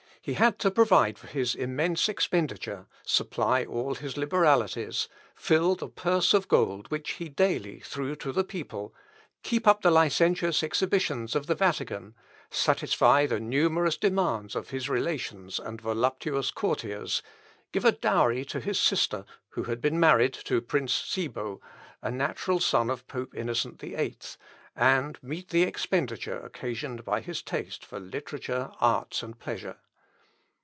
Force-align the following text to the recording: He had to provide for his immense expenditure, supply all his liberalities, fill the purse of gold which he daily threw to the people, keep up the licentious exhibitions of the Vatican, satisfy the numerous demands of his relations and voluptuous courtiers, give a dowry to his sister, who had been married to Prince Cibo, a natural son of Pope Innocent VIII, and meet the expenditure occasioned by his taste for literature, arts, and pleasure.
He 0.23 0.33
had 0.33 0.59
to 0.59 0.69
provide 0.69 1.17
for 1.17 1.25
his 1.25 1.55
immense 1.55 2.07
expenditure, 2.07 2.85
supply 3.03 3.65
all 3.65 3.95
his 3.95 4.17
liberalities, 4.17 5.09
fill 5.35 5.73
the 5.73 5.87
purse 5.89 6.35
of 6.35 6.47
gold 6.47 6.87
which 6.91 7.13
he 7.13 7.27
daily 7.27 7.79
threw 7.79 8.15
to 8.17 8.31
the 8.31 8.43
people, 8.43 8.93
keep 9.41 9.65
up 9.67 9.81
the 9.81 9.89
licentious 9.89 10.61
exhibitions 10.61 11.35
of 11.35 11.47
the 11.47 11.55
Vatican, 11.55 12.13
satisfy 12.51 13.25
the 13.25 13.39
numerous 13.39 13.97
demands 13.97 14.55
of 14.55 14.69
his 14.69 14.87
relations 14.87 15.57
and 15.57 15.81
voluptuous 15.81 16.51
courtiers, 16.51 17.23
give 17.71 17.83
a 17.83 17.91
dowry 17.91 18.45
to 18.45 18.59
his 18.59 18.79
sister, 18.79 19.25
who 19.53 19.63
had 19.63 19.81
been 19.81 19.99
married 19.99 20.33
to 20.35 20.61
Prince 20.61 20.93
Cibo, 20.93 21.59
a 22.03 22.11
natural 22.11 22.59
son 22.59 22.91
of 22.91 23.07
Pope 23.07 23.33
Innocent 23.33 23.79
VIII, 23.81 24.17
and 24.75 25.17
meet 25.23 25.49
the 25.49 25.63
expenditure 25.63 26.39
occasioned 26.41 27.03
by 27.03 27.21
his 27.21 27.41
taste 27.41 27.83
for 27.83 27.99
literature, 27.99 28.69
arts, 28.79 29.23
and 29.23 29.39
pleasure. 29.39 29.77